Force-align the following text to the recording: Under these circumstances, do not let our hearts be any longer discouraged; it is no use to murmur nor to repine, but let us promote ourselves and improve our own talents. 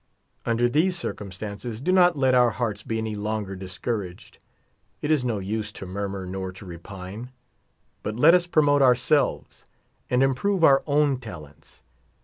Under 0.47 0.67
these 0.67 0.97
circumstances, 0.97 1.79
do 1.79 1.91
not 1.91 2.17
let 2.17 2.33
our 2.33 2.49
hearts 2.49 2.81
be 2.81 2.97
any 2.97 3.13
longer 3.13 3.55
discouraged; 3.55 4.39
it 4.99 5.11
is 5.11 5.23
no 5.23 5.37
use 5.37 5.71
to 5.73 5.85
murmur 5.85 6.25
nor 6.25 6.51
to 6.53 6.65
repine, 6.65 7.29
but 8.01 8.15
let 8.15 8.33
us 8.33 8.47
promote 8.47 8.81
ourselves 8.81 9.67
and 10.09 10.23
improve 10.23 10.63
our 10.63 10.81
own 10.87 11.19
talents. 11.19 11.83